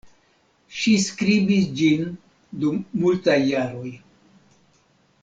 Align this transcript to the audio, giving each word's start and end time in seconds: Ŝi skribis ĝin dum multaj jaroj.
Ŝi 0.77 0.93
skribis 1.07 1.67
ĝin 1.81 2.07
dum 2.63 2.81
multaj 3.03 3.37
jaroj. 3.53 3.93